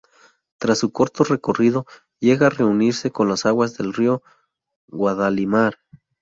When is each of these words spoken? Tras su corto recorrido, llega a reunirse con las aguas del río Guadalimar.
Tras 0.57 0.79
su 0.79 0.91
corto 0.91 1.23
recorrido, 1.23 1.85
llega 2.19 2.47
a 2.47 2.49
reunirse 2.49 3.11
con 3.11 3.29
las 3.29 3.45
aguas 3.45 3.77
del 3.77 3.93
río 3.93 4.23
Guadalimar. 4.87 5.75